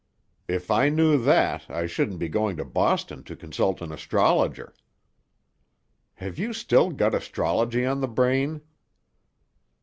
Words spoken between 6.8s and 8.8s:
got astrology on the brain?"